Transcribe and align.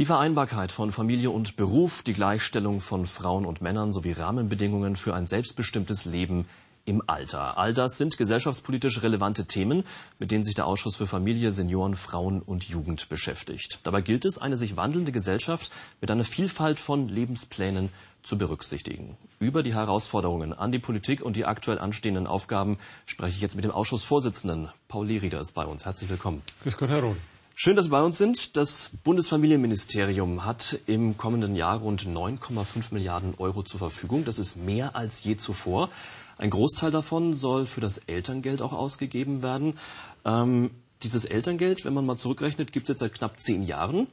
Die 0.00 0.06
Vereinbarkeit 0.06 0.72
von 0.72 0.92
Familie 0.92 1.30
und 1.30 1.56
Beruf, 1.56 2.02
die 2.02 2.14
Gleichstellung 2.14 2.80
von 2.80 3.04
Frauen 3.04 3.44
und 3.44 3.60
Männern 3.60 3.92
sowie 3.92 4.12
Rahmenbedingungen 4.12 4.96
für 4.96 5.14
ein 5.14 5.26
selbstbestimmtes 5.26 6.06
Leben 6.06 6.46
im 6.86 7.02
Alter. 7.06 7.58
All 7.58 7.74
das 7.74 7.98
sind 7.98 8.16
gesellschaftspolitisch 8.16 9.02
relevante 9.02 9.44
Themen, 9.44 9.84
mit 10.18 10.30
denen 10.30 10.42
sich 10.42 10.54
der 10.54 10.66
Ausschuss 10.66 10.96
für 10.96 11.06
Familie, 11.06 11.52
Senioren, 11.52 11.96
Frauen 11.96 12.40
und 12.40 12.64
Jugend 12.64 13.10
beschäftigt. 13.10 13.80
Dabei 13.82 14.00
gilt 14.00 14.24
es, 14.24 14.38
eine 14.38 14.56
sich 14.56 14.78
wandelnde 14.78 15.12
Gesellschaft 15.12 15.70
mit 16.00 16.10
einer 16.10 16.24
Vielfalt 16.24 16.80
von 16.80 17.10
Lebensplänen 17.10 17.90
zu 18.22 18.38
berücksichtigen. 18.38 19.18
Über 19.38 19.62
die 19.62 19.74
Herausforderungen 19.74 20.54
an 20.54 20.72
die 20.72 20.78
Politik 20.78 21.20
und 21.20 21.36
die 21.36 21.44
aktuell 21.44 21.78
anstehenden 21.78 22.26
Aufgaben 22.26 22.78
spreche 23.04 23.36
ich 23.36 23.42
jetzt 23.42 23.54
mit 23.54 23.66
dem 23.66 23.72
Ausschussvorsitzenden. 23.72 24.70
Paul 24.88 25.08
Lerieder 25.08 25.40
ist 25.40 25.52
bei 25.52 25.66
uns. 25.66 25.84
Herzlich 25.84 26.08
willkommen. 26.08 26.40
Grüß 26.62 26.78
Gott, 26.78 26.88
Herr 26.88 27.02
Rohn. 27.02 27.18
Schön, 27.62 27.76
dass 27.76 27.84
Sie 27.84 27.90
bei 27.90 28.00
uns 28.00 28.16
sind. 28.16 28.56
Das 28.56 28.90
Bundesfamilienministerium 29.04 30.46
hat 30.46 30.78
im 30.86 31.18
kommenden 31.18 31.54
Jahr 31.56 31.78
rund 31.80 32.06
9,5 32.06 32.94
Milliarden 32.94 33.34
Euro 33.36 33.62
zur 33.62 33.78
Verfügung. 33.78 34.24
Das 34.24 34.38
ist 34.38 34.56
mehr 34.56 34.96
als 34.96 35.24
je 35.24 35.36
zuvor. 35.36 35.90
Ein 36.38 36.48
Großteil 36.48 36.90
davon 36.90 37.34
soll 37.34 37.66
für 37.66 37.82
das 37.82 37.98
Elterngeld 37.98 38.62
auch 38.62 38.72
ausgegeben 38.72 39.42
werden. 39.42 39.78
Ähm, 40.24 40.70
dieses 41.02 41.26
Elterngeld, 41.26 41.84
wenn 41.84 41.92
man 41.92 42.06
mal 42.06 42.16
zurückrechnet, 42.16 42.72
gibt 42.72 42.84
es 42.84 42.94
jetzt 42.94 43.00
seit 43.00 43.12
knapp 43.12 43.38
zehn 43.38 43.62
Jahren. 43.62 44.06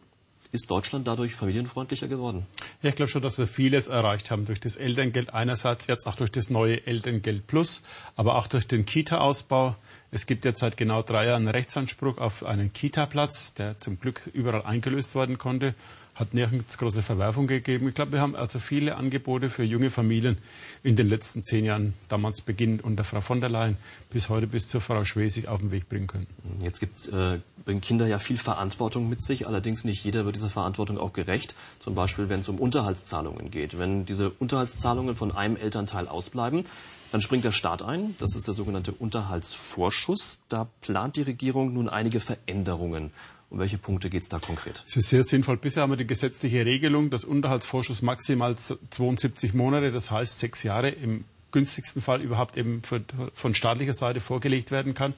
Ist 0.51 0.69
Deutschland 0.69 1.07
dadurch 1.07 1.33
familienfreundlicher 1.33 2.09
geworden? 2.09 2.45
Ja, 2.81 2.89
ich 2.89 2.97
glaube 2.97 3.09
schon, 3.09 3.21
dass 3.21 3.37
wir 3.37 3.47
vieles 3.47 3.87
erreicht 3.87 4.29
haben 4.29 4.45
durch 4.45 4.59
das 4.59 4.75
Elterngeld. 4.75 5.33
Einerseits 5.33 5.87
jetzt 5.87 6.05
auch 6.05 6.15
durch 6.15 6.33
das 6.33 6.49
neue 6.49 6.85
Elterngeld 6.85 7.47
Plus, 7.47 7.81
aber 8.17 8.35
auch 8.35 8.47
durch 8.47 8.67
den 8.67 8.85
Kita-Ausbau. 8.85 9.77
Es 10.09 10.25
gibt 10.25 10.45
jetzt 10.45 10.59
seit 10.59 10.77
genau 10.77 11.01
drei 11.01 11.27
Jahren 11.27 11.43
einen 11.43 11.55
Rechtsanspruch 11.55 12.17
auf 12.17 12.45
einen 12.45 12.71
Kita-Platz, 12.71 13.53
der 13.53 13.79
zum 13.79 13.99
Glück 13.99 14.21
überall 14.33 14.63
eingelöst 14.63 15.15
werden 15.15 15.37
konnte 15.37 15.75
hat 16.17 16.33
nirgends 16.33 16.77
große 16.77 17.03
Verwerfung 17.03 17.45
gegeben. 17.45 17.87
Ich 17.87 17.95
glaube, 17.95 18.13
wir 18.13 18.21
haben 18.21 18.35
also 18.35 18.59
viele 18.59 18.95
Angebote 18.95 19.49
für 19.49 19.63
junge 19.63 19.91
Familien 19.91 20.39
in 20.83 20.95
den 20.95 21.07
letzten 21.07 21.43
zehn 21.43 21.63
Jahren, 21.63 21.93
damals 22.09 22.41
beginnend 22.41 22.83
unter 22.83 23.03
Frau 23.03 23.21
von 23.21 23.39
der 23.39 23.49
Leyen 23.49 23.77
bis 24.09 24.27
heute 24.29 24.47
bis 24.47 24.67
zur 24.67 24.81
Frau 24.81 25.03
Schwesig 25.03 25.47
auf 25.47 25.59
den 25.59 25.71
Weg 25.71 25.87
bringen 25.89 26.07
können. 26.07 26.27
Jetzt 26.61 26.79
gibt's, 26.79 27.07
äh, 27.07 27.39
bringen 27.65 27.81
Kinder 27.81 28.07
ja 28.07 28.17
viel 28.17 28.37
Verantwortung 28.37 29.09
mit 29.09 29.23
sich, 29.23 29.45
allerdings 29.47 29.83
nicht 29.83 30.03
jeder 30.03 30.25
wird 30.25 30.35
dieser 30.35 30.49
Verantwortung 30.49 30.97
auch 30.97 31.13
gerecht. 31.13 31.55
Zum 31.79 31.93
Beispiel, 31.93 32.29
wenn 32.29 32.39
es 32.39 32.49
um 32.49 32.59
Unterhaltszahlungen 32.59 33.51
geht. 33.51 33.77
Wenn 33.77 34.05
diese 34.05 34.31
Unterhaltszahlungen 34.31 35.15
von 35.15 35.31
einem 35.31 35.55
Elternteil 35.55 36.07
ausbleiben, 36.07 36.65
dann 37.11 37.21
springt 37.21 37.45
der 37.45 37.51
Staat 37.51 37.81
ein. 37.81 38.15
Das 38.19 38.35
ist 38.35 38.47
der 38.47 38.53
sogenannte 38.53 38.91
Unterhaltsvorschuss. 38.91 40.41
Da 40.49 40.67
plant 40.81 41.15
die 41.15 41.21
Regierung 41.21 41.73
nun 41.73 41.89
einige 41.89 42.19
Veränderungen. 42.19 43.11
Um 43.49 43.59
welche 43.59 43.77
Punkte 43.77 44.09
geht 44.09 44.23
es 44.23 44.29
da 44.29 44.39
konkret? 44.39 44.83
Es 44.85 44.97
ist 44.97 45.07
sehr 45.09 45.23
sinnvoll. 45.23 45.55
Bisher 45.57 45.83
haben 45.83 45.91
wir 45.91 45.97
die 45.97 46.07
gesetzliche 46.07 46.65
Regelung, 46.65 47.09
dass 47.09 47.23
Unterhaltsvorschuss 47.23 48.01
maximal 48.01 48.55
72 48.57 49.53
Monate, 49.53 49.91
das 49.91 50.11
heißt 50.11 50.39
sechs 50.39 50.63
Jahre 50.63 50.89
im 50.89 51.23
günstigsten 51.51 52.01
Fall 52.01 52.21
überhaupt 52.21 52.57
eben 52.57 52.83
für, 52.83 53.01
von 53.33 53.55
staatlicher 53.55 53.93
Seite 53.93 54.19
vorgelegt 54.19 54.71
werden 54.71 54.93
kann 54.93 55.13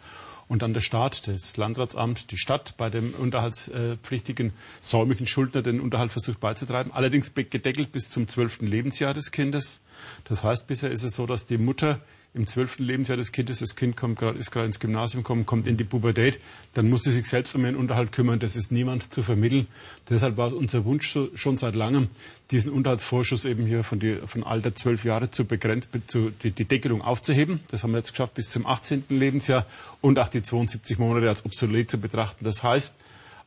und 0.50 0.64
dann 0.64 0.74
der 0.74 0.82
Staat, 0.82 1.28
das 1.28 1.56
Landratsamt, 1.56 2.32
die 2.32 2.38
Stadt 2.38 2.76
bei 2.76 2.90
dem 2.90 3.14
unterhaltspflichtigen 3.14 4.52
säumigen 4.82 5.28
Schuldner 5.28 5.62
den 5.62 5.80
Unterhalt 5.80 6.12
versucht 6.12 6.40
beizutreiben. 6.40 6.92
Allerdings 6.92 7.34
gedeckelt 7.34 7.92
bis 7.92 8.10
zum 8.10 8.28
zwölften 8.28 8.68
Lebensjahr 8.68 9.14
des 9.14 9.32
Kindes. 9.32 9.84
Das 10.26 10.44
heißt, 10.44 10.68
bisher 10.68 10.90
ist 10.90 11.04
es 11.04 11.16
so, 11.16 11.28
dass 11.28 11.46
die 11.46 11.60
Mutter 11.60 12.02
im 12.34 12.46
zwölften 12.46 12.84
Lebensjahr 12.84 13.18
des 13.18 13.32
Kindes, 13.32 13.60
das 13.60 13.76
Kind 13.76 13.98
kommt 13.98 14.20
grad, 14.20 14.36
ist 14.36 14.52
gerade 14.52 14.68
ins 14.68 14.80
Gymnasium 14.80 15.24
gekommen, 15.24 15.48
kommt 15.48 15.66
in 15.66 15.78
die 15.78 15.84
Pubertät, 15.84 16.40
dann 16.74 16.88
muss 16.88 17.04
sie 17.04 17.12
sich 17.12 17.26
selbst 17.26 17.56
um 17.56 17.66
ihren 17.66 17.76
Unterhalt 17.76 18.12
kümmern. 18.12 18.40
Das 18.40 18.56
ist 18.56 18.72
niemand 18.72 19.12
zu 19.12 19.24
vermitteln. 19.24 19.68
Deshalb 20.10 20.38
war 20.38 20.54
unser 20.54 20.86
Wunsch 20.86 21.12
so, 21.12 21.30
schon 21.34 21.58
seit 21.58 21.76
langem, 21.76 22.08
diesen 22.52 22.72
Unterhaltsvorschuss 22.72 23.46
eben 23.46 23.66
hier 23.66 23.84
von, 23.84 24.00
die, 24.00 24.18
von 24.26 24.44
Alter 24.44 24.76
zwölf 24.76 25.06
Jahre 25.06 25.32
zu 25.32 25.46
begrenzt, 25.46 25.90
zu, 26.08 26.30
die, 26.30 26.52
die 26.52 26.66
Deckelung 26.66 27.02
aufzuheben. 27.02 27.62
Das 27.72 27.84
haben 27.84 27.92
wir 27.92 27.98
jetzt 27.98 28.12
geschafft 28.12 28.36
bis 28.36 28.50
zum 28.50 28.68
18. 28.68 29.06
Lebensjahr 29.10 29.66
und 30.02 30.20
auch 30.20 30.30
die 30.30 30.44
72 30.44 31.00
Monate 31.00 31.28
als 31.28 31.46
obsolet 31.46 31.90
zu 31.90 32.00
betrachten. 32.00 32.46
Das 32.46 32.62
heißt, 32.64 32.96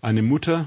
eine 0.01 0.23
Mutter, 0.23 0.67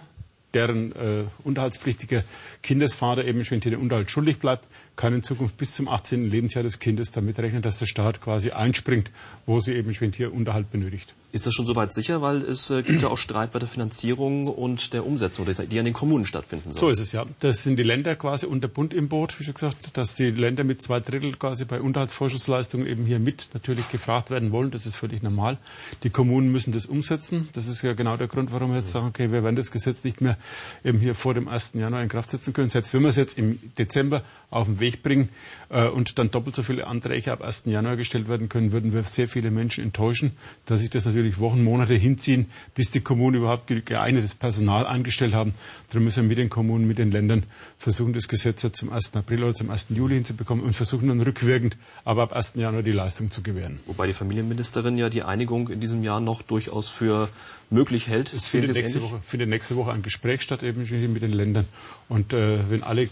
deren 0.56 0.92
äh, 0.94 1.24
unterhaltspflichtiger 1.44 2.24
Kindesvater 2.64 3.26
eben 3.26 3.46
schon 3.46 3.60
den 3.60 3.76
Unterhalt 3.76 4.10
schuldig 4.10 4.40
bleibt, 4.40 4.66
kann 4.96 5.14
in 5.14 5.24
Zukunft 5.24 5.58
bis 5.58 5.74
zum 5.74 5.88
18. 5.88 6.30
Lebensjahr 6.30 6.64
des 6.64 6.80
Kindes 6.80 7.12
damit 7.12 7.38
rechnen, 7.40 7.62
dass 7.62 7.80
der 7.80 7.86
Staat 7.86 8.22
quasi 8.22 8.52
einspringt, 8.52 9.12
wo 9.46 9.60
sie 9.60 9.74
eben 9.74 9.92
hier 9.92 10.34
Unterhalt 10.34 10.72
benötigt. 10.72 11.14
Ist 11.32 11.46
das 11.46 11.54
schon 11.54 11.66
soweit 11.66 11.94
sicher? 11.94 12.22
Weil 12.22 12.42
es 12.44 12.70
äh, 12.70 12.82
gibt 12.82 13.02
ja 13.02 13.10
auch 13.10 13.18
Streit 13.18 13.52
bei 13.52 13.60
der 13.60 13.68
Finanzierung 13.68 14.48
und 14.48 14.94
der 14.94 15.06
Umsetzung, 15.06 15.46
die 15.46 15.80
an 15.80 15.84
den 15.84 15.94
Kommunen 15.94 16.26
stattfinden 16.26 16.72
soll. 16.72 16.80
So 16.80 16.90
ist 16.90 17.00
es 17.00 17.12
ja. 17.12 17.26
Das 17.42 17.62
sind 17.62 17.76
die 17.78 17.84
Länder 17.84 18.16
quasi 18.16 18.46
und 18.46 18.62
der 18.62 18.70
Bund 18.70 18.94
im 18.94 19.10
Boot, 19.10 19.38
wie 19.38 19.44
schon 19.44 19.54
gesagt, 19.54 19.98
dass 19.98 20.16
die 20.16 20.32
Länder 20.32 20.64
mit 20.64 20.82
zwei 20.82 21.02
Drittel 21.02 21.34
quasi 21.34 21.66
bei 21.66 21.82
Unterhaltsvorschussleistungen 21.82 22.88
eben 22.88 23.06
hier 23.06 23.20
mit 23.20 23.50
natürlich 23.54 23.90
gefragt 23.90 24.30
werden 24.30 24.54
wollen. 24.54 24.72
Das 24.72 24.86
ist 24.86 24.96
völlig 24.96 25.24
normal. 25.24 25.58
Die 26.04 26.10
Kommunen 26.10 26.54
müssen 26.54 26.72
das 26.72 26.86
umsetzen. 26.86 27.50
Das 27.52 27.68
ist 27.68 27.82
ja 27.82 27.92
genau 27.94 28.16
der 28.16 28.28
Grund, 28.28 28.54
warum 28.54 28.70
wir 28.70 28.78
jetzt 28.78 28.92
sagen, 28.92 29.08
okay, 29.08 29.32
wir 29.34 29.44
werden 29.44 29.58
das 29.58 29.72
Gesetz 29.72 30.06
nicht 30.06 30.22
mehr 30.22 30.38
eben 30.83 31.00
hier 31.00 31.16
vor 31.16 31.33
dem 31.33 31.47
1. 31.47 31.73
Januar 31.73 32.01
in 32.01 32.09
Kraft 32.09 32.29
setzen 32.29 32.53
können. 32.53 32.69
Selbst 32.69 32.94
wenn 32.94 33.01
wir 33.01 33.09
es 33.09 33.16
jetzt 33.16 33.38
im 33.38 33.59
Dezember 33.78 34.23
auf 34.50 34.67
den 34.67 34.79
Weg 34.79 35.03
bringen 35.03 35.29
äh, 35.69 35.88
und 35.88 36.17
dann 36.19 36.31
doppelt 36.31 36.56
so 36.56 36.63
viele 36.63 36.88
Anträge 36.88 37.31
ab 37.31 37.41
1. 37.41 37.63
Januar 37.66 37.95
gestellt 37.95 38.28
werden 38.28 38.50
können, 38.50 38.72
würden 38.72 38.94
wir 38.94 39.03
sehr 39.03 39.28
viele 39.28 39.51
Menschen 39.51 39.83
enttäuschen, 39.83 40.31
dass 40.66 40.81
sich 40.81 40.89
das 40.89 41.06
natürlich 41.06 41.39
Wochen, 41.39 41.63
Monate 41.63 41.95
hinziehen, 41.95 42.47
bis 42.73 42.91
die 42.91 43.01
Kommunen 43.01 43.38
überhaupt 43.38 43.67
geeignetes 43.67 44.35
Personal 44.35 44.85
eingestellt 44.88 45.33
haben. 45.33 45.53
Darum 45.89 46.06
müssen 46.06 46.23
wir 46.23 46.29
mit 46.29 46.38
den 46.38 46.50
Kommunen, 46.50 46.88
mit 46.88 46.97
den 46.97 47.12
Ländern 47.12 47.44
versuchen, 47.77 48.13
das 48.13 48.27
Gesetz 48.27 48.66
zum 48.73 48.91
1. 48.91 49.16
April 49.16 49.44
oder 49.44 49.53
zum 49.53 49.69
1. 49.69 49.88
Juli 49.89 50.16
hinzubekommen 50.16 50.63
und 50.63 50.73
versuchen 50.73 51.07
dann 51.07 51.22
rückwirkend, 51.22 51.77
aber 52.03 52.23
ab 52.23 52.33
1. 52.33 52.56
Januar 52.56 52.83
die 52.83 52.91
Leistung 52.91 53.31
zu 53.31 53.44
gewähren. 53.44 53.79
Wobei 53.85 54.07
die 54.07 54.13
Familienministerin 54.13 54.97
ja 54.97 55.09
die 55.09 55.23
Einigung 55.23 55.69
in 55.69 55.79
diesem 55.79 56.03
Jahr 56.03 56.19
noch 56.19 56.41
durchaus 56.41 56.89
für 56.89 57.29
möglich 57.69 58.07
hält. 58.07 58.33
Es 58.33 58.47
findet 58.47 58.75
nächste, 58.75 59.01
Woche, 59.01 59.19
findet 59.25 59.50
nächste 59.50 59.75
Woche 59.75 59.91
ein 59.91 60.01
Gespräch 60.01 60.34
statt 60.44 60.63
eben 60.63 60.81
mit 61.13 61.22
den 61.22 61.34
Ländern. 61.34 61.66
Und 62.09 62.34
äh, 62.34 62.69
wenn 62.69 62.84
alle 62.84 63.09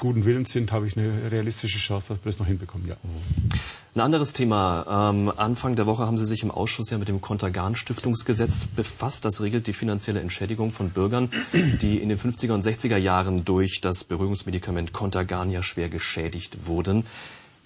guten 0.00 0.24
Willens 0.24 0.50
sind, 0.50 0.72
habe 0.72 0.86
ich 0.86 0.96
eine 0.96 1.30
realistische 1.30 1.78
Chance, 1.78 2.14
dass 2.14 2.24
wir 2.24 2.32
das 2.32 2.38
noch 2.40 2.46
hinbekommen. 2.46 2.88
Ja. 2.88 2.96
Ein 3.94 4.00
anderes 4.00 4.32
Thema. 4.32 5.10
Ähm, 5.10 5.32
Anfang 5.36 5.76
der 5.76 5.86
Woche 5.86 6.06
haben 6.06 6.16
Sie 6.16 6.24
sich 6.24 6.42
im 6.42 6.50
Ausschuss 6.50 6.90
ja 6.90 6.98
mit 6.98 7.08
dem 7.08 7.20
Kontergan-Stiftungsgesetz 7.20 8.66
befasst. 8.66 9.24
Das 9.24 9.40
regelt 9.40 9.66
die 9.66 9.72
finanzielle 9.72 10.20
Entschädigung 10.20 10.70
von 10.72 10.90
Bürgern, 10.90 11.30
die 11.52 11.98
in 11.98 12.08
den 12.08 12.18
50er 12.18 12.52
und 12.52 12.64
60er 12.64 12.96
Jahren 12.96 13.44
durch 13.44 13.80
das 13.80 14.04
Beruhigungsmedikament 14.04 14.92
Kontergan 14.92 15.50
ja 15.50 15.62
schwer 15.62 15.88
geschädigt 15.88 16.66
wurden. 16.66 17.04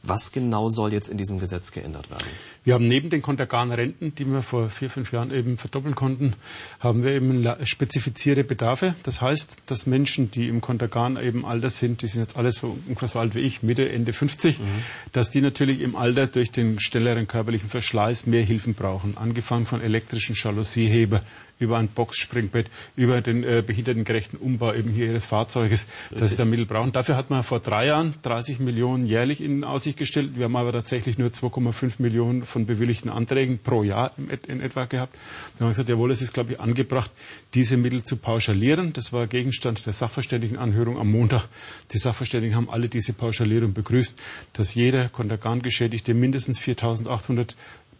Was 0.06 0.32
genau 0.32 0.68
soll 0.68 0.92
jetzt 0.92 1.08
in 1.08 1.16
diesem 1.16 1.38
Gesetz 1.38 1.72
geändert 1.72 2.10
werden? 2.10 2.26
Wir 2.62 2.74
haben 2.74 2.86
neben 2.86 3.08
den 3.08 3.22
Kontergan-Renten, 3.22 4.14
die 4.14 4.26
wir 4.26 4.42
vor 4.42 4.68
vier, 4.68 4.90
fünf 4.90 5.12
Jahren 5.12 5.32
eben 5.32 5.56
verdoppeln 5.56 5.94
konnten, 5.94 6.34
haben 6.80 7.02
wir 7.02 7.12
eben 7.12 7.46
spezifizierte 7.64 8.44
Bedarfe. 8.44 8.94
Das 9.02 9.22
heißt, 9.22 9.56
dass 9.66 9.86
Menschen, 9.86 10.30
die 10.30 10.48
im 10.48 10.60
Kontergan 10.60 11.16
eben 11.16 11.46
Alter 11.46 11.70
sind, 11.70 12.02
die 12.02 12.06
sind 12.06 12.20
jetzt 12.20 12.36
alles 12.36 12.56
so 12.56 12.76
ungefähr 12.86 13.08
so 13.08 13.18
alt 13.18 13.34
wie 13.34 13.40
ich, 13.40 13.62
Mitte, 13.62 13.90
Ende 13.90 14.12
50, 14.12 14.58
mhm. 14.58 14.64
dass 15.12 15.30
die 15.30 15.40
natürlich 15.40 15.80
im 15.80 15.96
Alter 15.96 16.26
durch 16.26 16.52
den 16.52 16.80
schnelleren 16.80 17.26
körperlichen 17.26 17.70
Verschleiß 17.70 18.26
mehr 18.26 18.42
Hilfen 18.42 18.74
brauchen. 18.74 19.16
Angefangen 19.16 19.64
von 19.64 19.80
elektrischen 19.80 20.36
Jaloussieheber 20.36 21.22
über 21.58 21.78
ein 21.78 21.88
Boxspringbett, 21.88 22.66
über 22.96 23.20
den 23.20 23.44
äh, 23.44 23.62
behindertengerechten 23.66 24.38
Umbau 24.38 24.74
eben 24.74 24.90
hier 24.90 25.06
ihres 25.06 25.24
Fahrzeuges, 25.24 25.86
dass 26.10 26.30
sie 26.30 26.36
da 26.36 26.44
Mittel 26.44 26.66
brauchen. 26.66 26.92
Dafür 26.92 27.16
hat 27.16 27.30
man 27.30 27.44
vor 27.44 27.60
drei 27.60 27.86
Jahren 27.86 28.14
30 28.22 28.58
Millionen 28.58 29.06
jährlich 29.06 29.40
in 29.40 29.64
Aussicht 29.64 29.93
gestellt. 29.96 30.32
Wir 30.36 30.44
haben 30.44 30.56
aber 30.56 30.72
tatsächlich 30.72 31.18
nur 31.18 31.28
2,5 31.28 31.94
Millionen 31.98 32.44
von 32.44 32.66
bewilligten 32.66 33.08
Anträgen 33.08 33.58
pro 33.58 33.82
Jahr 33.82 34.12
in, 34.16 34.60
etwa 34.60 34.84
gehabt. 34.84 35.14
Dann 35.14 35.60
haben 35.60 35.66
wir 35.66 35.68
gesagt, 35.70 35.88
jawohl, 35.88 36.10
es 36.10 36.22
ist, 36.22 36.32
glaube 36.32 36.52
ich, 36.52 36.60
angebracht, 36.60 37.10
diese 37.54 37.76
Mittel 37.76 38.04
zu 38.04 38.16
pauschalieren. 38.16 38.92
Das 38.92 39.12
war 39.12 39.26
Gegenstand 39.26 39.84
der 39.86 39.92
Sachverständigenanhörung 39.92 40.98
am 40.98 41.10
Montag. 41.10 41.48
Die 41.92 41.98
Sachverständigen 41.98 42.56
haben 42.56 42.70
alle 42.70 42.88
diese 42.88 43.12
Pauschalierung 43.12 43.72
begrüßt, 43.72 44.20
dass 44.52 44.74
jeder 44.74 45.08
Kontergan-Geschädigte 45.08 46.14
mindestens 46.14 46.60
4.800 46.60 47.54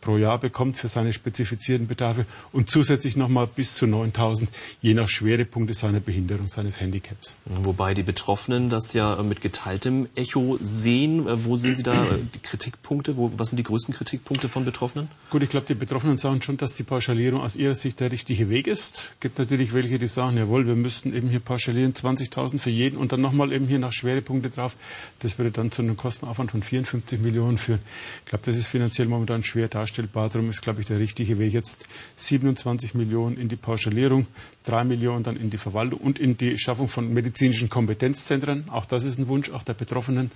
pro 0.04 0.18
Jahr 0.18 0.38
bekommt 0.38 0.76
für 0.76 0.88
seine 0.88 1.12
spezifizierten 1.12 1.88
Bedarfe 1.88 2.26
und 2.52 2.70
zusätzlich 2.70 3.16
nochmal 3.16 3.46
bis 3.46 3.74
zu 3.74 3.86
9000 3.86 4.50
je 4.82 4.94
nach 4.94 5.08
Schwerepunkte 5.08 5.72
seiner 5.72 6.00
Behinderung, 6.00 6.46
seines 6.46 6.80
Handicaps. 6.80 7.38
Wobei 7.46 7.94
die 7.94 8.02
Betroffenen 8.02 8.68
das 8.68 8.92
ja 8.92 9.20
mit 9.22 9.40
geteiltem 9.40 10.08
Echo 10.14 10.58
sehen. 10.60 11.26
Äh, 11.26 11.44
wo 11.44 11.56
sehen 11.56 11.76
Sie 11.76 11.82
da 11.82 12.04
äh, 12.04 12.18
die 12.34 12.38
Kritikpunkte? 12.38 13.16
Wo, 13.16 13.32
was 13.36 13.48
sind 13.48 13.56
die 13.56 13.62
größten 13.62 13.94
Kritikpunkte 13.94 14.48
von 14.48 14.64
Betroffenen? 14.64 15.08
Gut, 15.30 15.42
ich 15.42 15.48
glaube, 15.48 15.66
die 15.66 15.74
Betroffenen 15.74 16.18
sagen 16.18 16.42
schon, 16.42 16.58
dass 16.58 16.74
die 16.74 16.82
Pauschalierung 16.82 17.40
aus 17.40 17.56
ihrer 17.56 17.74
Sicht 17.74 18.00
der 18.00 18.12
richtige 18.12 18.50
Weg 18.50 18.66
ist. 18.66 19.10
Es 19.14 19.20
gibt 19.20 19.38
natürlich 19.38 19.72
welche, 19.72 19.98
die 19.98 20.06
sagen, 20.06 20.36
jawohl, 20.36 20.66
wir 20.66 20.76
müssten 20.76 21.14
eben 21.14 21.28
hier 21.30 21.40
pauschalieren 21.40 21.94
20.000 21.94 22.58
für 22.58 22.70
jeden 22.70 22.98
und 22.98 23.12
dann 23.12 23.22
nochmal 23.22 23.52
eben 23.52 23.66
hier 23.66 23.78
nach 23.78 23.92
Schwerepunkte 23.92 24.50
drauf. 24.50 24.76
Das 25.20 25.38
würde 25.38 25.50
dann 25.50 25.70
zu 25.70 25.80
einem 25.80 25.96
Kostenaufwand 25.96 26.50
von 26.50 26.62
54 26.62 27.20
Millionen 27.20 27.56
führen. 27.56 27.80
Ich 28.24 28.30
glaube, 28.30 28.44
das 28.44 28.56
ist 28.58 28.66
finanziell 28.66 29.08
momentan 29.08 29.42
schwer 29.42 29.68
darstellbar 29.68 29.93
darstellbar. 29.94 30.28
Darum 30.28 30.50
ist, 30.50 30.62
glaube 30.62 30.80
ich, 30.80 30.86
der 30.86 30.98
richtige 30.98 31.38
Weg 31.38 31.52
jetzt 31.52 31.86
27 32.16 32.94
Millionen 32.94 33.36
in 33.36 33.48
die 33.48 33.56
Pauschalierung, 33.56 34.26
3 34.64 34.84
Millionen 34.84 35.22
dann 35.22 35.36
in 35.36 35.50
die 35.50 35.58
Verwaltung 35.58 36.00
und 36.00 36.18
in 36.18 36.36
die 36.36 36.58
Schaffung 36.58 36.88
von 36.88 37.12
medizinischen 37.12 37.68
Kompetenzzentren. 37.68 38.68
Auch 38.70 38.84
das 38.84 39.04
ist 39.04 39.18
ein 39.18 39.28
Wunsch 39.28 39.50
auch 39.50 39.62
der 39.62 39.74
Betroffenen 39.74 40.30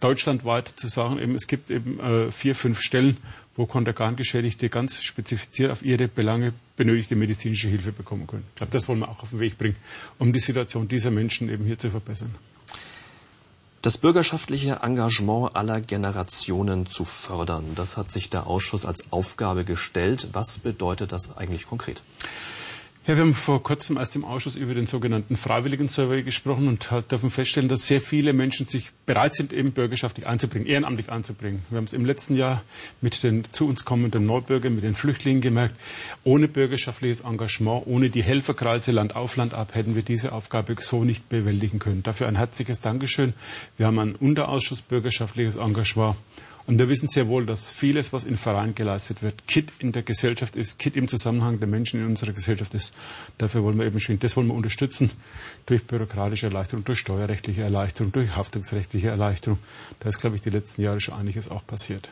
deutschlandweit 0.00 0.68
zu 0.68 0.88
sagen, 0.88 1.18
eben, 1.18 1.34
es 1.34 1.46
gibt 1.46 1.70
eben 1.70 2.00
äh, 2.00 2.30
vier, 2.32 2.54
fünf 2.54 2.80
Stellen, 2.80 3.16
wo 3.54 3.66
Kontergan-Geschädigte 3.66 4.68
ganz 4.68 5.02
spezifiziert 5.02 5.70
auf 5.70 5.82
ihre 5.82 6.08
Belange 6.08 6.52
benötigte 6.76 7.14
medizinische 7.14 7.68
Hilfe 7.68 7.92
bekommen 7.92 8.26
können. 8.26 8.44
Ich 8.50 8.56
glaube, 8.56 8.72
das 8.72 8.88
wollen 8.88 9.00
wir 9.00 9.08
auch 9.08 9.22
auf 9.22 9.30
den 9.30 9.40
Weg 9.40 9.58
bringen, 9.58 9.76
um 10.18 10.32
die 10.32 10.40
Situation 10.40 10.88
dieser 10.88 11.10
Menschen 11.10 11.48
eben 11.48 11.64
hier 11.64 11.78
zu 11.78 11.90
verbessern. 11.90 12.34
Das 13.82 13.98
bürgerschaftliche 13.98 14.78
Engagement 14.82 15.56
aller 15.56 15.80
Generationen 15.80 16.86
zu 16.86 17.04
fördern, 17.04 17.64
das 17.74 17.96
hat 17.96 18.12
sich 18.12 18.30
der 18.30 18.46
Ausschuss 18.46 18.86
als 18.86 19.10
Aufgabe 19.10 19.64
gestellt. 19.64 20.28
Was 20.32 20.60
bedeutet 20.60 21.10
das 21.10 21.36
eigentlich 21.36 21.66
konkret? 21.66 22.00
Ja, 23.04 23.16
wir 23.16 23.24
haben 23.24 23.34
vor 23.34 23.60
kurzem 23.64 23.96
erst 23.96 24.14
im 24.14 24.24
Ausschuss 24.24 24.54
über 24.54 24.74
den 24.74 24.86
sogenannten 24.86 25.36
Freiwilligen 25.36 25.88
Survey 25.88 26.22
gesprochen 26.22 26.68
und 26.68 26.88
dürfen 27.10 27.32
feststellen, 27.32 27.68
dass 27.68 27.84
sehr 27.88 28.00
viele 28.00 28.32
Menschen 28.32 28.68
sich 28.68 28.92
bereit 29.06 29.34
sind, 29.34 29.52
eben 29.52 29.72
bürgerschaftlich 29.72 30.28
einzubringen, 30.28 30.68
ehrenamtlich 30.68 31.10
einzubringen. 31.10 31.62
Wir 31.68 31.78
haben 31.78 31.84
es 31.86 31.94
im 31.94 32.04
letzten 32.04 32.36
Jahr 32.36 32.62
mit 33.00 33.20
den 33.24 33.42
zu 33.50 33.66
uns 33.66 33.84
kommenden 33.84 34.24
Neubürgern, 34.24 34.76
mit 34.76 34.84
den 34.84 34.94
Flüchtlingen 34.94 35.40
gemerkt. 35.40 35.74
Ohne 36.22 36.46
bürgerschaftliches 36.46 37.22
Engagement, 37.22 37.88
ohne 37.88 38.08
die 38.08 38.22
Helferkreise 38.22 38.92
Land 38.92 39.16
auf 39.16 39.34
Land 39.34 39.52
ab, 39.52 39.74
hätten 39.74 39.96
wir 39.96 40.02
diese 40.02 40.30
Aufgabe 40.30 40.76
so 40.78 41.02
nicht 41.02 41.28
bewältigen 41.28 41.80
können. 41.80 42.04
Dafür 42.04 42.28
ein 42.28 42.36
herzliches 42.36 42.82
Dankeschön. 42.82 43.34
Wir 43.78 43.86
haben 43.86 43.98
einen 43.98 44.14
Unterausschuss 44.14 44.80
bürgerschaftliches 44.80 45.56
Engagement 45.56 46.14
und 46.66 46.78
wir 46.78 46.88
wissen 46.88 47.08
sehr 47.08 47.28
wohl, 47.28 47.44
dass 47.44 47.70
vieles, 47.70 48.12
was 48.12 48.24
in 48.24 48.36
Vereinen 48.36 48.74
geleistet 48.74 49.22
wird, 49.22 49.46
Kit 49.48 49.72
in 49.80 49.92
der 49.92 50.02
Gesellschaft 50.02 50.54
ist, 50.54 50.78
Kit 50.78 50.96
im 50.96 51.08
Zusammenhang 51.08 51.58
der 51.58 51.68
Menschen 51.68 52.00
in 52.00 52.06
unserer 52.06 52.32
Gesellschaft 52.32 52.74
ist. 52.74 52.94
Dafür 53.38 53.64
wollen 53.64 53.78
wir 53.78 53.86
eben 53.86 53.98
schwingen. 53.98 54.20
Das 54.20 54.36
wollen 54.36 54.46
wir 54.46 54.54
unterstützen 54.54 55.10
durch 55.66 55.84
bürokratische 55.84 56.46
Erleichterung, 56.46 56.84
durch 56.84 56.98
steuerrechtliche 56.98 57.62
Erleichterung, 57.62 58.12
durch 58.12 58.36
haftungsrechtliche 58.36 59.08
Erleichterung. 59.08 59.58
Da 60.00 60.08
ist, 60.08 60.20
glaube 60.20 60.36
ich, 60.36 60.42
die 60.42 60.50
letzten 60.50 60.82
Jahre 60.82 61.00
schon 61.00 61.14
einiges 61.14 61.50
auch 61.50 61.66
passiert. 61.66 62.08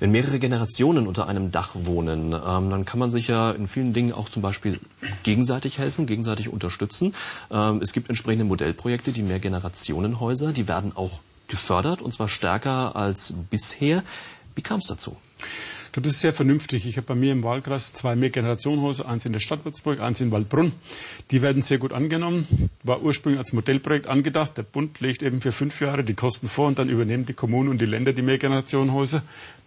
Wenn 0.00 0.12
mehrere 0.12 0.38
Generationen 0.38 1.08
unter 1.08 1.26
einem 1.26 1.50
Dach 1.50 1.74
wohnen, 1.74 2.32
ähm, 2.32 2.70
dann 2.70 2.84
kann 2.84 3.00
man 3.00 3.10
sich 3.10 3.28
ja 3.28 3.50
in 3.50 3.66
vielen 3.66 3.92
Dingen 3.92 4.12
auch 4.12 4.28
zum 4.28 4.42
Beispiel 4.42 4.78
gegenseitig 5.24 5.78
helfen, 5.78 6.06
gegenseitig 6.06 6.48
unterstützen. 6.48 7.14
Ähm, 7.50 7.80
es 7.82 7.92
gibt 7.92 8.08
entsprechende 8.08 8.44
Modellprojekte, 8.44 9.10
die 9.10 9.22
Mehrgenerationenhäuser, 9.22 10.52
die 10.52 10.68
werden 10.68 10.92
auch 10.94 11.20
gefördert, 11.48 12.02
und 12.02 12.12
zwar 12.12 12.28
stärker 12.28 12.94
als 12.94 13.32
bisher. 13.50 14.02
Wie 14.54 14.62
kam 14.62 14.78
es 14.78 14.86
dazu? 14.86 15.16
Ich 15.88 15.92
glaube, 15.92 16.06
das 16.06 16.16
ist 16.16 16.20
sehr 16.20 16.34
vernünftig. 16.34 16.86
Ich 16.86 16.98
habe 16.98 17.06
bei 17.06 17.14
mir 17.14 17.32
im 17.32 17.42
Wahlkreis 17.42 17.94
zwei 17.94 18.14
Mehrgenerationenhäuser, 18.14 19.08
eins 19.08 19.24
in 19.24 19.32
der 19.32 19.40
Stadt 19.40 19.64
Würzburg, 19.64 20.00
eins 20.00 20.20
in 20.20 20.30
Waldbrunn. 20.30 20.72
Die 21.30 21.40
werden 21.40 21.62
sehr 21.62 21.78
gut 21.78 21.94
angenommen. 21.94 22.46
War 22.82 23.00
ursprünglich 23.02 23.38
als 23.38 23.54
Modellprojekt 23.54 24.06
angedacht. 24.06 24.58
Der 24.58 24.64
Bund 24.64 25.00
legt 25.00 25.22
eben 25.22 25.40
für 25.40 25.50
fünf 25.50 25.80
Jahre 25.80 26.04
die 26.04 26.12
Kosten 26.12 26.46
vor 26.46 26.66
und 26.66 26.78
dann 26.78 26.90
übernehmen 26.90 27.24
die 27.24 27.32
Kommunen 27.32 27.70
und 27.70 27.80
die 27.80 27.86
Länder 27.86 28.12
die 28.12 28.20
Mehrgenerationenhäuser. 28.20 29.22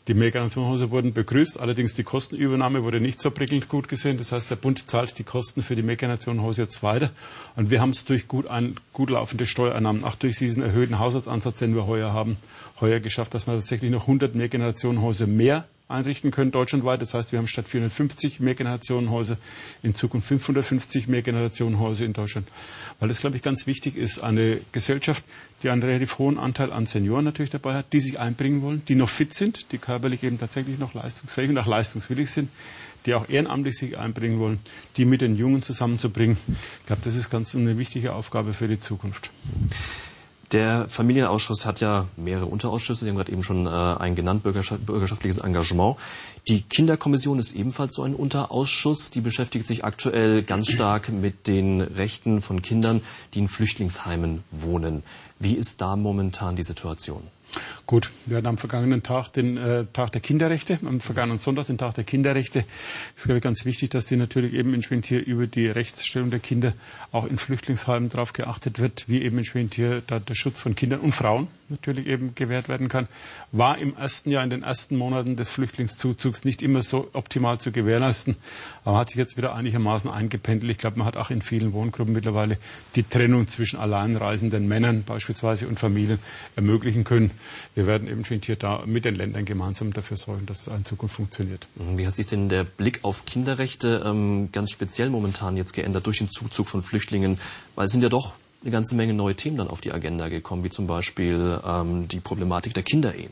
Die 0.07 0.13
Mehrgenerationenhäuser 0.13 0.91
wurden 0.91 1.13
begrüßt, 1.13 1.59
allerdings 1.59 1.95
die 1.95 2.03
Kostenübernahme 2.03 2.83
wurde 2.83 2.99
nicht 2.99 3.19
so 3.19 3.31
prickelnd 3.31 3.67
gut 3.67 3.87
gesehen. 3.87 4.19
Das 4.19 4.31
heißt, 4.31 4.51
der 4.51 4.57
Bund 4.57 4.89
zahlt 4.89 5.17
die 5.17 5.23
Kosten 5.23 5.63
für 5.63 5.75
die 5.75 5.83
Mehrgenerationenhäuser 5.83 6.63
jetzt 6.63 6.83
weiter. 6.83 7.09
Und 7.55 7.71
wir 7.71 7.81
haben 7.81 7.91
es 7.91 8.05
durch 8.05 8.27
gut, 8.27 8.45
ein, 8.45 8.79
gut 8.93 9.09
laufende 9.09 9.47
Steuereinnahmen, 9.47 10.03
auch 10.03 10.15
durch 10.15 10.37
diesen 10.37 10.61
erhöhten 10.61 10.99
Haushaltsansatz, 10.99 11.57
den 11.57 11.73
wir 11.73 11.87
heuer 11.87 12.13
haben, 12.13 12.37
heuer 12.79 12.99
geschafft, 12.99 13.33
dass 13.33 13.47
wir 13.47 13.55
tatsächlich 13.55 13.89
noch 13.89 14.01
100 14.01 14.35
Mehrgenerationenhäuser 14.35 15.25
mehr 15.25 15.65
einrichten 15.91 16.31
können 16.31 16.51
deutschlandweit. 16.51 17.01
Das 17.01 17.13
heißt, 17.13 17.31
wir 17.31 17.39
haben 17.39 17.47
statt 17.47 17.67
450 17.67 18.39
Mehrgenerationenhäuser 18.39 19.37
in 19.83 19.93
Zukunft 19.93 20.27
550 20.27 21.07
Mehrgenerationenhäuser 21.07 22.05
in 22.05 22.13
Deutschland. 22.13 22.47
Weil 22.99 23.09
das, 23.09 23.19
glaube 23.19 23.35
ich, 23.35 23.41
ganz 23.41 23.67
wichtig 23.67 23.95
ist, 23.95 24.19
eine 24.19 24.59
Gesellschaft, 24.71 25.23
die 25.63 25.69
einen 25.69 25.83
relativ 25.83 26.17
hohen 26.19 26.37
Anteil 26.37 26.71
an 26.71 26.85
Senioren 26.85 27.25
natürlich 27.25 27.49
dabei 27.51 27.73
hat, 27.75 27.93
die 27.93 27.99
sich 27.99 28.19
einbringen 28.19 28.61
wollen, 28.61 28.83
die 28.87 28.95
noch 28.95 29.09
fit 29.09 29.33
sind, 29.33 29.71
die 29.71 29.77
körperlich 29.77 30.23
eben 30.23 30.39
tatsächlich 30.39 30.79
noch 30.79 30.93
leistungsfähig 30.93 31.49
und 31.49 31.57
auch 31.57 31.67
leistungswillig 31.67 32.29
sind, 32.29 32.49
die 33.05 33.13
auch 33.13 33.27
ehrenamtlich 33.29 33.77
sich 33.77 33.97
einbringen 33.97 34.39
wollen, 34.39 34.59
die 34.97 35.05
mit 35.05 35.21
den 35.21 35.35
Jungen 35.35 35.63
zusammenzubringen. 35.63 36.37
Ich 36.81 36.85
glaube, 36.87 37.01
das 37.03 37.15
ist 37.15 37.29
ganz 37.29 37.55
eine 37.55 37.77
wichtige 37.77 38.13
Aufgabe 38.13 38.53
für 38.53 38.67
die 38.67 38.79
Zukunft. 38.79 39.31
Der 40.51 40.89
Familienausschuss 40.89 41.65
hat 41.65 41.79
ja 41.79 42.07
mehrere 42.17 42.45
Unterausschüsse, 42.45 43.05
Sie 43.05 43.09
haben 43.09 43.15
gerade 43.15 43.31
eben 43.31 43.43
schon 43.43 43.67
äh, 43.67 43.69
einen 43.69 44.15
genannt, 44.15 44.43
bürgerschaftliches 44.43 45.37
Engagement. 45.37 45.95
Die 46.49 46.63
Kinderkommission 46.63 47.39
ist 47.39 47.53
ebenfalls 47.55 47.95
so 47.95 48.03
ein 48.03 48.13
Unterausschuss. 48.13 49.11
Die 49.11 49.21
beschäftigt 49.21 49.65
sich 49.65 49.85
aktuell 49.85 50.43
ganz 50.43 50.69
stark 50.69 51.07
mit 51.07 51.47
den 51.47 51.79
Rechten 51.79 52.41
von 52.41 52.61
Kindern, 52.61 53.01
die 53.33 53.39
in 53.39 53.47
Flüchtlingsheimen 53.47 54.43
wohnen. 54.51 55.03
Wie 55.39 55.53
ist 55.53 55.79
da 55.79 55.95
momentan 55.95 56.57
die 56.57 56.63
Situation? 56.63 57.23
Gut, 57.85 58.09
wir 58.25 58.37
hatten 58.37 58.47
am 58.47 58.57
vergangenen 58.57 59.03
Tag 59.03 59.29
den 59.33 59.57
äh, 59.57 59.85
Tag 59.91 60.11
der 60.13 60.21
Kinderrechte, 60.21 60.79
am 60.85 61.01
vergangenen 61.01 61.39
Sonntag 61.39 61.65
den 61.65 61.77
Tag 61.77 61.93
der 61.95 62.03
Kinderrechte. 62.03 62.59
Es 63.15 63.23
ist, 63.23 63.25
glaube 63.25 63.39
ich, 63.39 63.43
ganz 63.43 63.65
wichtig, 63.65 63.89
dass 63.89 64.05
die 64.05 64.15
natürlich 64.15 64.53
eben 64.53 64.73
entsprechend 64.73 65.05
hier 65.07 65.25
über 65.25 65.47
die 65.47 65.67
Rechtsstellung 65.67 66.29
der 66.29 66.39
Kinder 66.39 66.73
auch 67.11 67.25
in 67.25 67.37
Flüchtlingsheimen 67.37 68.09
darauf 68.09 68.33
geachtet 68.33 68.79
wird, 68.79 69.09
wie 69.09 69.21
eben 69.21 69.37
entsprechend 69.37 69.73
hier 69.73 70.01
da 70.07 70.19
der 70.19 70.35
Schutz 70.35 70.61
von 70.61 70.75
Kindern 70.75 71.01
und 71.01 71.11
Frauen 71.11 71.47
natürlich 71.71 72.05
eben 72.07 72.35
gewährt 72.35 72.69
werden 72.69 72.89
kann. 72.89 73.07
War 73.51 73.77
im 73.77 73.95
ersten 73.95 74.29
Jahr, 74.29 74.43
in 74.43 74.49
den 74.49 74.63
ersten 74.63 74.95
Monaten 74.97 75.35
des 75.35 75.49
Flüchtlingszuzugs 75.49 76.45
nicht 76.45 76.61
immer 76.61 76.81
so 76.81 77.09
optimal 77.13 77.59
zu 77.59 77.71
gewährleisten, 77.71 78.35
aber 78.85 78.97
hat 78.99 79.09
sich 79.09 79.17
jetzt 79.17 79.37
wieder 79.37 79.55
einigermaßen 79.55 80.09
eingependelt. 80.09 80.71
Ich 80.71 80.77
glaube, 80.77 80.99
man 80.99 81.07
hat 81.07 81.17
auch 81.17 81.29
in 81.29 81.41
vielen 81.41 81.73
Wohngruppen 81.73 82.13
mittlerweile 82.13 82.57
die 82.95 83.03
Trennung 83.03 83.47
zwischen 83.47 83.79
alleinreisenden 83.79 84.67
Männern 84.67 85.03
beispielsweise 85.03 85.67
und 85.67 85.79
Familien 85.79 86.19
ermöglichen 86.55 87.03
können. 87.03 87.31
Wir 87.75 87.87
werden 87.87 88.07
eben 88.07 88.25
schon 88.25 88.41
hier 88.43 88.55
da 88.55 88.83
mit 88.85 89.05
den 89.05 89.15
Ländern 89.15 89.45
gemeinsam 89.45 89.93
dafür 89.93 90.17
sorgen, 90.17 90.45
dass 90.45 90.67
es 90.67 90.73
in 90.73 90.85
Zukunft 90.85 91.15
funktioniert. 91.15 91.67
Mhm. 91.75 91.97
Wie 91.97 92.07
hat 92.07 92.15
sich 92.15 92.27
denn 92.27 92.49
der 92.49 92.63
Blick 92.63 92.99
auf 93.03 93.25
Kinderrechte 93.25 94.03
ähm, 94.05 94.49
ganz 94.51 94.71
speziell 94.71 95.09
momentan 95.09 95.57
jetzt 95.57 95.73
geändert 95.73 96.05
durch 96.07 96.19
den 96.19 96.29
Zuzug 96.29 96.67
von 96.67 96.81
Flüchtlingen? 96.81 97.39
Weil 97.75 97.85
es 97.85 97.91
sind 97.91 98.03
ja 98.03 98.09
doch 98.09 98.33
eine 98.61 98.71
ganze 98.71 98.95
Menge 98.95 99.13
neue 99.13 99.35
Themen 99.35 99.57
dann 99.57 99.67
auf 99.67 99.81
die 99.81 99.91
Agenda 99.91 100.29
gekommen, 100.29 100.63
wie 100.63 100.69
zum 100.69 100.87
Beispiel 100.87 101.59
ähm, 101.65 102.07
die 102.07 102.19
Problematik 102.19 102.73
der 102.73 102.83
Kinderehen. 102.83 103.31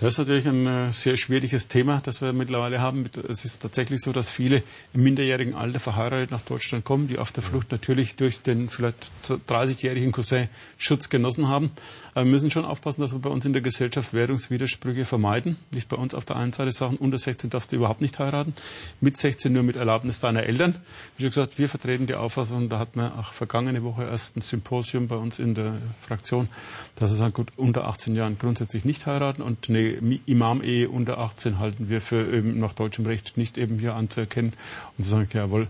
Das 0.00 0.14
ist 0.14 0.18
natürlich 0.18 0.48
ein 0.48 0.66
äh, 0.66 0.92
sehr 0.92 1.18
schwieriges 1.18 1.68
Thema, 1.68 2.00
das 2.02 2.22
wir 2.22 2.32
mittlerweile 2.32 2.80
haben. 2.80 3.10
Es 3.28 3.44
ist 3.44 3.60
tatsächlich 3.60 4.00
so, 4.00 4.12
dass 4.12 4.30
viele 4.30 4.62
im 4.94 5.02
minderjährigen 5.02 5.54
Alter 5.54 5.78
verheiratet 5.78 6.30
nach 6.30 6.40
Deutschland 6.40 6.86
kommen, 6.86 7.06
die 7.06 7.18
auf 7.18 7.32
der 7.32 7.42
Flucht 7.42 7.70
natürlich 7.70 8.16
durch 8.16 8.40
den 8.40 8.70
vielleicht 8.70 8.96
30-jährigen 9.28 10.10
Cousin 10.10 10.48
Schutz 10.78 11.10
genossen 11.10 11.48
haben. 11.48 11.70
Aber 12.14 12.24
wir 12.24 12.30
müssen 12.30 12.50
schon 12.50 12.64
aufpassen, 12.64 13.00
dass 13.00 13.12
wir 13.12 13.20
bei 13.20 13.30
uns 13.30 13.44
in 13.44 13.52
der 13.52 13.62
Gesellschaft 13.62 14.12
Währungswidersprüche 14.12 15.04
vermeiden. 15.04 15.56
Nicht 15.70 15.88
bei 15.88 15.96
uns 15.96 16.14
auf 16.14 16.24
der 16.24 16.36
einen 16.36 16.52
Seite 16.52 16.72
sagen, 16.72 16.96
unter 16.96 17.18
16 17.18 17.50
darfst 17.50 17.72
du 17.72 17.76
überhaupt 17.76 18.00
nicht 18.00 18.18
heiraten, 18.18 18.54
mit 19.00 19.16
16 19.16 19.52
nur 19.52 19.62
mit 19.62 19.76
Erlaubnis 19.76 20.20
deiner 20.20 20.44
Eltern. 20.44 20.74
Wie 21.16 21.22
schon 21.22 21.30
gesagt, 21.30 21.58
wir 21.58 21.68
vertreten 21.68 22.06
die 22.06 22.14
Auffassung, 22.14 22.68
da 22.68 22.78
hat 22.78 22.96
man 22.96 23.12
auch 23.12 23.32
vergangene 23.32 23.84
Woche 23.84 24.04
erst 24.04 24.36
ein 24.36 24.40
Symposium 24.40 25.08
bei 25.08 25.16
uns 25.16 25.38
in 25.38 25.54
der 25.54 25.78
Fraktion, 26.00 26.48
dass 26.96 27.10
es 27.10 27.18
sagt, 27.18 27.34
gut, 27.34 27.52
unter 27.56 27.86
18 27.86 28.14
Jahren 28.14 28.38
grundsätzlich 28.38 28.84
nicht 28.84 29.06
heiraten 29.06 29.42
und 29.42 29.68
eine 29.68 30.20
Imam-Ehe 30.26 30.88
unter 30.88 31.18
18 31.18 31.58
halten 31.58 31.88
wir 31.88 32.00
für 32.00 32.32
eben 32.32 32.58
nach 32.58 32.72
deutschem 32.72 33.06
Recht 33.06 33.36
nicht 33.36 33.56
eben 33.58 33.78
hier 33.78 33.94
anzuerkennen 33.94 34.52
und 34.98 35.04
zu 35.04 35.10
sagen, 35.10 35.28
jawohl, 35.32 35.68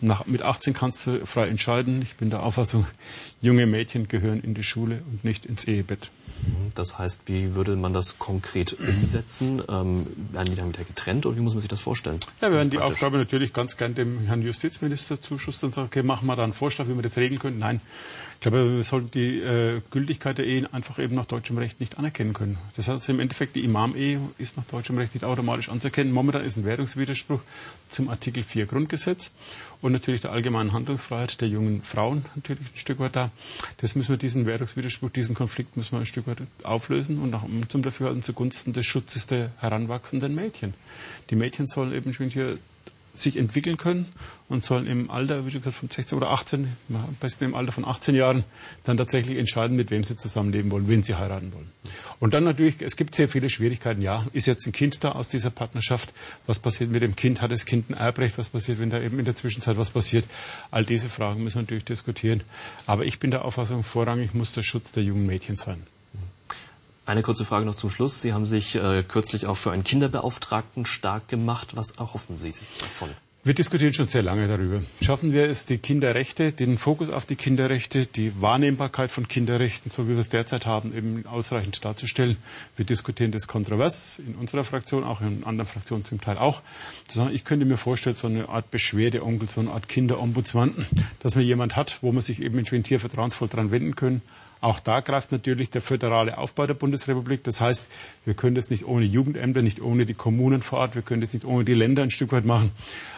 nach, 0.00 0.26
mit 0.26 0.42
18 0.42 0.74
kannst 0.74 1.06
du 1.06 1.26
frei 1.26 1.48
entscheiden. 1.48 2.02
Ich 2.02 2.16
bin 2.16 2.30
der 2.30 2.42
Auffassung, 2.42 2.86
junge 3.40 3.66
Mädchen 3.66 4.08
gehören 4.08 4.40
in 4.40 4.54
die 4.54 4.62
Schule 4.62 5.02
und 5.10 5.24
nicht 5.24 5.46
ins 5.46 5.64
Ehebett. 5.64 6.10
Das 6.74 6.98
heißt, 6.98 7.22
wie 7.26 7.54
würde 7.54 7.76
man 7.76 7.92
das 7.92 8.18
konkret 8.18 8.76
umsetzen? 8.80 9.62
Ähm, 9.68 10.06
werden 10.32 10.50
die 10.50 10.54
dann 10.54 10.68
wieder 10.72 10.84
getrennt 10.84 11.26
oder 11.26 11.36
wie 11.36 11.40
muss 11.40 11.54
man 11.54 11.60
sich 11.60 11.68
das 11.68 11.80
vorstellen? 11.80 12.18
Ja, 12.40 12.48
wir 12.48 12.56
werden 12.56 12.70
die 12.70 12.78
Aufgabe 12.78 13.18
natürlich 13.18 13.52
ganz 13.52 13.76
gern 13.76 13.94
dem 13.94 14.20
Herrn 14.20 14.40
Justizminister 14.40 15.20
zuschustern 15.20 15.68
und 15.68 15.74
sagen, 15.74 15.88
okay, 15.88 16.02
machen 16.02 16.26
wir 16.26 16.36
da 16.36 16.44
einen 16.44 16.52
Vorschlag, 16.52 16.86
wie 16.88 16.94
wir 16.94 17.02
das 17.02 17.16
regeln 17.16 17.38
können. 17.38 17.58
Nein, 17.58 17.80
ich 18.34 18.40
glaube, 18.40 18.76
wir 18.76 18.84
sollten 18.84 19.10
die 19.10 19.40
äh, 19.40 19.82
Gültigkeit 19.90 20.38
der 20.38 20.46
Ehen 20.46 20.72
einfach 20.72 20.98
eben 20.98 21.14
nach 21.14 21.26
deutschem 21.26 21.58
Recht 21.58 21.78
nicht 21.78 21.98
anerkennen 21.98 22.32
können. 22.32 22.56
Das 22.76 22.88
heißt 22.88 23.08
im 23.10 23.20
Endeffekt, 23.20 23.56
die 23.56 23.64
Imam-Ehe 23.64 24.20
ist 24.38 24.56
nach 24.56 24.64
deutschem 24.64 24.96
Recht 24.96 25.12
nicht 25.14 25.24
automatisch 25.24 25.68
anzuerkennen. 25.68 26.12
Momentan 26.12 26.42
ist 26.42 26.56
ein 26.56 26.64
Währungswiderspruch 26.64 27.40
zum 27.90 28.08
Artikel 28.08 28.42
4 28.42 28.64
Grundgesetz 28.64 29.32
und 29.82 29.92
natürlich 29.92 30.20
der 30.20 30.32
allgemeinen 30.32 30.72
Handlungsfreiheit 30.72 31.40
der 31.40 31.48
jungen 31.48 31.82
Frauen 31.82 32.24
natürlich 32.34 32.62
ein 32.72 32.76
Stück 32.78 32.98
weit 32.98 33.16
da. 33.16 33.30
Das 33.78 33.94
müssen 33.94 34.10
wir 34.10 34.16
diesen 34.16 34.46
Währungswiderspruch, 34.46 35.10
diesen 35.10 35.34
Konflikt 35.34 35.76
müssen 35.76 35.92
wir 35.92 36.00
ein 36.00 36.06
Stück 36.06 36.26
weit 36.26 36.38
auflösen 36.62 37.18
und 37.20 37.30
nach, 37.30 37.44
zum 37.68 37.82
Dafürhalten 37.82 38.22
zugunsten 38.22 38.72
des 38.72 38.86
Schutzes 38.86 39.26
der 39.26 39.52
heranwachsenden 39.58 40.34
Mädchen. 40.34 40.74
Die 41.30 41.36
Mädchen 41.36 41.66
sollen 41.66 41.92
eben 41.92 42.12
hier 42.12 42.58
sich 43.20 43.36
entwickeln 43.36 43.76
können 43.76 44.06
und 44.48 44.62
sollen 44.62 44.86
im 44.86 45.10
Alter, 45.10 45.46
wie 45.46 45.50
gesagt, 45.50 45.76
von 45.76 45.88
16 45.88 46.18
oder 46.18 46.30
18, 46.30 46.68
am 46.88 47.16
besten 47.20 47.44
im 47.44 47.54
Alter 47.54 47.72
von 47.72 47.84
18 47.84 48.14
Jahren, 48.14 48.44
dann 48.84 48.96
tatsächlich 48.96 49.38
entscheiden, 49.38 49.76
mit 49.76 49.90
wem 49.90 50.04
sie 50.04 50.16
zusammenleben 50.16 50.70
wollen, 50.70 50.88
wen 50.88 51.02
sie 51.02 51.14
heiraten 51.14 51.52
wollen. 51.52 51.70
Und 52.18 52.34
dann 52.34 52.44
natürlich, 52.44 52.82
es 52.82 52.96
gibt 52.96 53.14
sehr 53.14 53.28
viele 53.28 53.48
Schwierigkeiten. 53.48 54.02
Ja, 54.02 54.26
ist 54.32 54.46
jetzt 54.46 54.66
ein 54.66 54.72
Kind 54.72 55.04
da 55.04 55.12
aus 55.12 55.28
dieser 55.28 55.50
Partnerschaft? 55.50 56.12
Was 56.46 56.58
passiert 56.58 56.90
mit 56.90 57.02
dem 57.02 57.16
Kind? 57.16 57.40
Hat 57.40 57.50
das 57.50 57.64
Kind 57.64 57.90
ein 57.90 57.94
Erbrecht? 57.94 58.38
Was 58.38 58.50
passiert, 58.50 58.80
wenn 58.80 58.90
da 58.90 59.00
eben 59.00 59.18
in 59.18 59.24
der 59.24 59.36
Zwischenzeit 59.36 59.78
was 59.78 59.90
passiert? 59.90 60.24
All 60.70 60.84
diese 60.84 61.08
Fragen 61.08 61.42
müssen 61.42 61.56
wir 61.56 61.62
natürlich 61.62 61.84
diskutieren. 61.84 62.42
Aber 62.86 63.04
ich 63.04 63.18
bin 63.18 63.30
der 63.30 63.44
Auffassung, 63.44 63.84
vorrangig 63.84 64.34
muss 64.34 64.52
der 64.52 64.62
Schutz 64.62 64.92
der 64.92 65.02
jungen 65.02 65.26
Mädchen 65.26 65.56
sein. 65.56 65.86
Eine 67.10 67.22
kurze 67.22 67.44
Frage 67.44 67.66
noch 67.66 67.74
zum 67.74 67.90
Schluss. 67.90 68.22
Sie 68.22 68.32
haben 68.32 68.46
sich 68.46 68.76
äh, 68.76 69.02
kürzlich 69.02 69.46
auch 69.46 69.56
für 69.56 69.72
einen 69.72 69.82
Kinderbeauftragten 69.82 70.86
stark 70.86 71.26
gemacht. 71.26 71.74
Was 71.74 71.90
erhoffen 71.90 72.36
Sie 72.36 72.54
davon? 72.78 73.08
Wir 73.42 73.52
diskutieren 73.52 73.92
schon 73.92 74.06
sehr 74.06 74.22
lange 74.22 74.46
darüber. 74.46 74.84
Schaffen 75.02 75.32
wir 75.32 75.48
es, 75.48 75.66
die 75.66 75.78
Kinderrechte, 75.78 76.52
den 76.52 76.78
Fokus 76.78 77.10
auf 77.10 77.26
die 77.26 77.34
Kinderrechte, 77.34 78.06
die 78.06 78.40
Wahrnehmbarkeit 78.40 79.10
von 79.10 79.26
Kinderrechten, 79.26 79.90
so 79.90 80.06
wie 80.06 80.12
wir 80.12 80.20
es 80.20 80.28
derzeit 80.28 80.66
haben, 80.66 80.96
eben 80.96 81.26
ausreichend 81.26 81.84
darzustellen. 81.84 82.36
Wir 82.76 82.84
diskutieren 82.84 83.32
das 83.32 83.48
kontrovers 83.48 84.20
in 84.24 84.36
unserer 84.36 84.62
Fraktion, 84.62 85.02
auch 85.02 85.20
in 85.20 85.42
anderen 85.42 85.68
Fraktionen 85.68 86.04
zum 86.04 86.20
Teil 86.20 86.38
auch. 86.38 86.62
Ich 87.32 87.42
könnte 87.42 87.66
mir 87.66 87.76
vorstellen, 87.76 88.14
so 88.14 88.28
eine 88.28 88.48
Art 88.48 88.70
Beschwerdeonkel, 88.70 89.50
so 89.50 89.62
eine 89.62 89.72
Art 89.72 89.88
Kinderombudsmann, 89.88 90.86
dass 91.18 91.34
man 91.34 91.42
jemand 91.42 91.74
hat, 91.74 91.98
wo 92.02 92.12
man 92.12 92.22
sich 92.22 92.40
eben 92.40 92.56
in 92.56 92.66
Schwintier 92.66 93.00
vertrauensvoll 93.00 93.48
dran 93.48 93.72
wenden 93.72 93.96
können, 93.96 94.22
auch 94.60 94.78
da 94.78 95.00
greift 95.00 95.32
natürlich 95.32 95.70
der 95.70 95.80
föderale 95.80 96.36
Aufbau 96.36 96.66
der 96.66 96.74
Bundesrepublik. 96.74 97.42
Das 97.44 97.60
heißt, 97.60 97.90
wir 98.26 98.34
können 98.34 98.54
das 98.54 98.68
nicht 98.68 98.84
ohne 98.84 99.06
Jugendämter, 99.06 99.62
nicht 99.62 99.80
ohne 99.80 100.04
die 100.04 100.14
Kommunen 100.14 100.60
vor 100.60 100.80
Ort, 100.80 100.94
wir 100.94 101.02
können 101.02 101.22
das 101.22 101.32
nicht 101.32 101.46
ohne 101.46 101.64
die 101.64 101.72
Länder 101.72 102.02
ein 102.02 102.10
Stück 102.10 102.32
weit 102.32 102.44
machen. 102.44 102.70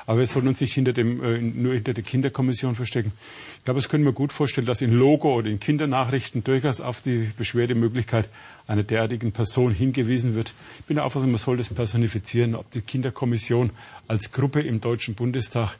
Aber 0.06 0.20
wir 0.20 0.26
sollten 0.26 0.48
uns 0.48 0.60
nicht 0.60 0.72
hinter 0.72 0.92
dem, 0.92 1.22
äh, 1.22 1.38
nur 1.38 1.74
hinter 1.74 1.94
der 1.94 2.04
Kinderkommission 2.04 2.76
verstecken. 2.76 3.12
Ich 3.58 3.64
glaube, 3.64 3.80
es 3.80 3.88
können 3.88 4.04
wir 4.04 4.12
gut 4.12 4.32
vorstellen, 4.32 4.66
dass 4.66 4.82
in 4.82 4.92
Logo 4.92 5.34
oder 5.34 5.48
in 5.48 5.58
Kindernachrichten 5.58 6.44
durchaus 6.44 6.80
auf 6.80 7.00
die 7.00 7.30
Beschwerdemöglichkeit 7.36 8.28
einer 8.66 8.82
derartigen 8.84 9.32
Person 9.32 9.74
hingewiesen 9.74 10.34
wird. 10.34 10.54
Ich 10.78 10.84
bin 10.84 10.96
der 10.96 11.04
Auffassung, 11.04 11.30
man 11.30 11.38
soll 11.38 11.56
das 11.56 11.68
personifizieren, 11.68 12.54
ob 12.54 12.70
die 12.70 12.80
Kinderkommission 12.80 13.70
als 14.08 14.32
Gruppe 14.32 14.60
im 14.62 14.80
Deutschen 14.80 15.14
Bundestag 15.14 15.76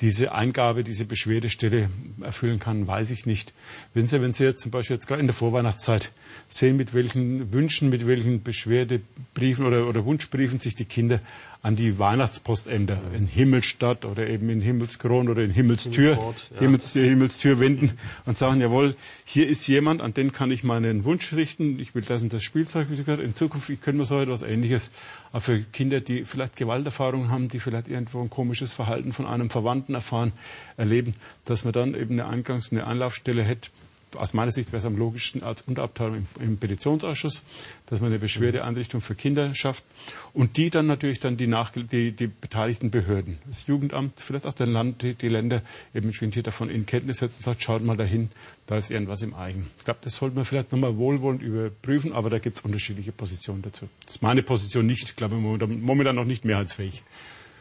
diese 0.00 0.32
Eingabe, 0.32 0.82
diese 0.82 1.04
Beschwerdestelle 1.04 1.90
erfüllen 2.20 2.58
kann, 2.58 2.86
weiß 2.86 3.10
ich 3.10 3.26
nicht. 3.26 3.52
Wenn 3.94 4.06
Sie, 4.06 4.20
wenn 4.20 4.32
Sie 4.32 4.44
jetzt 4.44 4.62
zum 4.62 4.70
Beispiel 4.70 4.96
jetzt 5.02 5.08
gerade 5.08 5.20
in 5.20 5.26
der 5.26 5.34
Vorweihnachtszeit 5.34 6.12
sehen, 6.48 6.76
mit 6.76 6.94
welchen 6.94 7.52
Wünschen, 7.52 7.90
mit 7.90 8.06
welchen 8.06 8.44
Beschwerdebriefen 8.44 9.66
oder, 9.66 9.88
oder 9.88 10.04
Wunschbriefen 10.04 10.60
sich 10.60 10.76
die 10.76 10.84
Kinder 10.84 11.18
an 11.60 11.74
die 11.74 11.98
Weihnachtspostämter 11.98 13.00
in 13.12 13.26
Himmelstadt 13.26 14.04
oder 14.04 14.28
eben 14.28 14.48
in 14.48 14.60
Himmelskron 14.60 15.28
oder 15.28 15.42
in 15.42 15.50
Himmelstür, 15.50 16.12
ja. 16.12 16.58
Himmelstür, 16.60 17.04
Himmelstür 17.04 17.58
wenden 17.58 17.98
und 18.26 18.38
sagen, 18.38 18.60
jawohl, 18.60 18.94
hier 19.24 19.48
ist 19.48 19.66
jemand, 19.66 20.02
an 20.02 20.14
den 20.14 20.30
kann 20.30 20.52
ich 20.52 20.62
meinen 20.62 21.02
Wunsch 21.04 21.32
richten. 21.32 21.80
Ich 21.80 21.96
will 21.96 22.02
das 22.02 22.22
und 22.22 22.32
das 22.32 22.44
Spielzeug, 22.44 22.86
wie 22.90 22.96
gesagt, 22.96 23.20
in 23.20 23.34
Zukunft 23.34 23.70
können 23.82 23.98
wir 23.98 24.04
so 24.04 24.20
etwas 24.20 24.42
Ähnliches. 24.42 24.92
Aber 25.32 25.40
für 25.40 25.60
Kinder, 25.60 26.00
die 26.00 26.24
vielleicht 26.24 26.54
Gewalterfahrungen 26.54 27.30
haben, 27.30 27.48
die 27.48 27.58
vielleicht 27.58 27.88
irgendwo 27.88 28.20
ein 28.20 28.30
komisches 28.30 28.72
Verhalten 28.72 29.12
von 29.12 29.26
einem 29.26 29.50
Verwandten 29.50 29.94
erfahren, 29.94 30.32
erleben, 30.76 31.14
dass 31.44 31.64
man 31.64 31.72
dann 31.72 31.94
eben 31.94 32.20
eine 32.20 32.28
Eingangs-, 32.28 32.70
eine 32.70 32.86
Anlaufstelle 32.86 33.42
hätte, 33.42 33.70
aus 34.16 34.34
meiner 34.34 34.52
Sicht 34.52 34.70
wäre 34.70 34.78
es 34.78 34.84
am 34.84 34.96
logischsten 34.96 35.42
als 35.42 35.62
Unterabteilung 35.62 36.16
im, 36.16 36.26
im, 36.42 36.56
Petitionsausschuss, 36.58 37.42
dass 37.86 38.00
man 38.00 38.10
eine 38.10 38.18
Beschwerdeeinrichtung 38.18 39.00
für 39.00 39.14
Kinder 39.14 39.54
schafft 39.54 39.84
und 40.32 40.56
die 40.56 40.70
dann 40.70 40.86
natürlich 40.86 41.20
dann 41.20 41.36
die, 41.36 41.46
nach, 41.46 41.70
die, 41.70 42.12
die 42.12 42.26
beteiligten 42.26 42.90
Behörden, 42.90 43.38
das 43.46 43.66
Jugendamt, 43.66 44.20
vielleicht 44.20 44.46
auch 44.46 44.52
der 44.52 44.66
Land, 44.66 45.02
die, 45.02 45.14
die 45.14 45.28
Länder 45.28 45.62
eben 45.94 46.12
schwindet 46.12 46.46
davon 46.46 46.70
in 46.70 46.86
Kenntnis 46.86 47.18
setzen 47.18 47.38
und 47.38 47.44
sagt, 47.44 47.62
schaut 47.62 47.82
mal 47.82 47.96
dahin, 47.96 48.30
da 48.66 48.76
ist 48.76 48.90
irgendwas 48.90 49.22
im 49.22 49.34
Eigen. 49.34 49.68
Ich 49.78 49.84
glaube, 49.84 50.00
das 50.02 50.16
sollte 50.16 50.36
man 50.36 50.44
vielleicht 50.44 50.72
nochmal 50.72 50.96
wohlwollend 50.96 51.42
überprüfen, 51.42 52.12
aber 52.12 52.30
da 52.30 52.38
gibt 52.38 52.56
es 52.56 52.62
unterschiedliche 52.62 53.12
Positionen 53.12 53.62
dazu. 53.62 53.88
Das 54.06 54.16
ist 54.16 54.22
meine 54.22 54.42
Position 54.42 54.86
nicht, 54.86 55.10
ich 55.10 55.16
glaube 55.16 55.36
momentan 55.36 56.16
noch 56.16 56.24
nicht 56.24 56.44
mehrheitsfähig. 56.44 57.02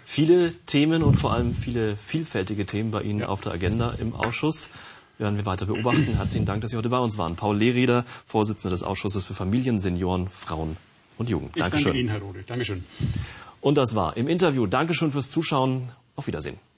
Viele 0.06 0.54
Themen 0.66 1.04
und 1.04 1.16
vor 1.16 1.32
allem 1.32 1.56
viele 1.56 1.96
vielfältige 1.96 2.66
Themen 2.66 2.92
bei 2.92 3.02
Ihnen 3.02 3.20
ja. 3.20 3.28
auf 3.28 3.40
der 3.40 3.54
Agenda 3.54 3.96
im 3.98 4.14
Ausschuss 4.14 4.70
werden 5.22 5.38
wir 5.38 5.46
weiter 5.46 5.66
beobachten. 5.66 6.16
Herzlichen 6.18 6.46
Dank, 6.46 6.62
dass 6.62 6.72
Sie 6.72 6.78
heute 6.78 6.90
bei 6.90 7.00
uns 7.00 7.18
waren. 7.18 7.36
Paul 7.36 7.58
Lehrieder, 7.58 8.04
Vorsitzender 8.26 8.72
des 8.72 8.84
Ausschusses 8.84 9.24
für 9.24 9.34
Familien, 9.34 9.80
Senioren, 9.80 10.28
Frauen 10.28 10.76
und 11.18 11.30
Jugend. 11.30 11.56
Ich 11.56 11.62
Dankeschön. 11.62 11.86
danke 11.86 12.00
Ihnen, 12.00 12.10
Herr 12.10 12.20
Rode. 12.22 12.44
Dankeschön. 12.44 12.84
Und 13.62 13.76
das 13.76 13.96
war 13.96 14.18
im 14.18 14.28
Interview. 14.28 14.66
Dankeschön 14.66 15.12
fürs 15.12 15.30
Zuschauen. 15.30 15.90
Auf 16.16 16.28
Wiedersehen. 16.28 16.71